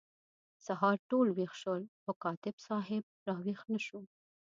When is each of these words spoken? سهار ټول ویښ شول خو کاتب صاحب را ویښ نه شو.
سهار 0.65 0.97
ټول 1.09 1.27
ویښ 1.31 1.53
شول 1.61 1.83
خو 2.01 2.11
کاتب 2.23 2.55
صاحب 2.67 3.03
را 3.27 3.35
ویښ 3.45 3.61
نه 3.73 3.79
شو. 3.85 3.99